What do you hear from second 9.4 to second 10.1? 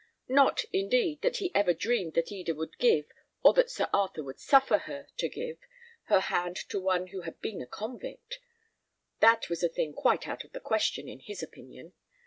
was a thing